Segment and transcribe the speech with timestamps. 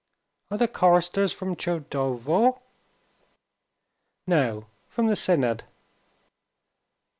[0.49, 2.59] '""Are the choristers from Tchudovo?"
[4.25, 5.65] "No, from the Synod."